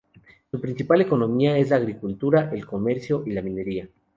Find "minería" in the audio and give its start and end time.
3.43-3.87